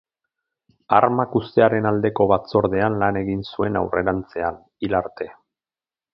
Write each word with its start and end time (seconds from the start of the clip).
Armak 0.99 1.35
uztearen 1.39 1.87
aldeko 1.89 2.27
batzordean 2.31 2.97
lan 3.05 3.21
egin 3.21 3.45
zuen 3.51 3.79
aurrerantzean, 3.83 4.59
hil 4.87 4.99
arte. 5.03 5.31